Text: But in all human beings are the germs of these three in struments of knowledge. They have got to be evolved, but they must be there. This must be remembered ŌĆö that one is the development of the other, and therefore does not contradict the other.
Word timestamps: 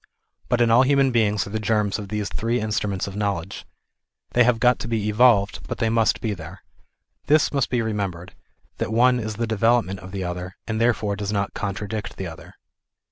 But 0.49 0.61
in 0.61 0.71
all 0.71 0.81
human 0.81 1.11
beings 1.11 1.45
are 1.45 1.51
the 1.51 1.59
germs 1.59 1.99
of 1.99 2.07
these 2.09 2.27
three 2.27 2.59
in 2.59 2.71
struments 2.71 3.05
of 3.07 3.15
knowledge. 3.15 3.67
They 4.31 4.43
have 4.43 4.59
got 4.59 4.79
to 4.79 4.87
be 4.87 5.07
evolved, 5.09 5.59
but 5.67 5.77
they 5.77 5.91
must 5.91 6.21
be 6.21 6.33
there. 6.33 6.63
This 7.27 7.53
must 7.53 7.69
be 7.69 7.83
remembered 7.83 8.29
ŌĆö 8.29 8.77
that 8.77 8.93
one 8.93 9.19
is 9.19 9.35
the 9.35 9.45
development 9.45 9.99
of 9.99 10.11
the 10.11 10.23
other, 10.23 10.55
and 10.65 10.81
therefore 10.81 11.15
does 11.15 11.31
not 11.31 11.53
contradict 11.53 12.17
the 12.17 12.25
other. 12.25 12.55